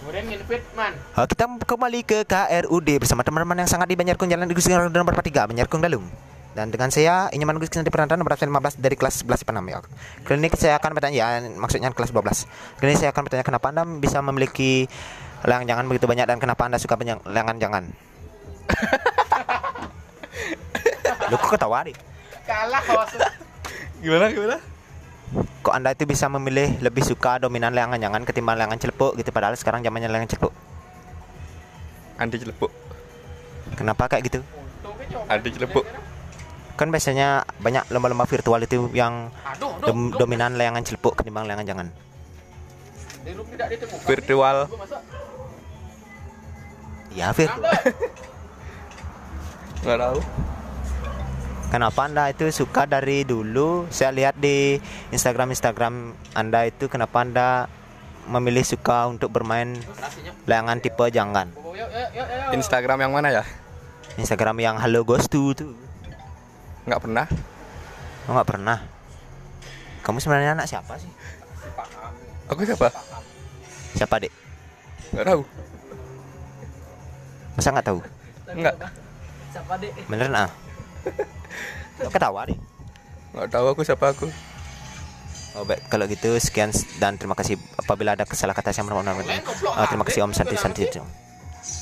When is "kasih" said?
87.34-87.58, 90.06-90.22